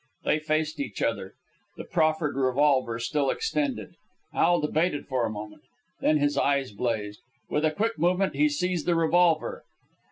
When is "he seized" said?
8.33-8.87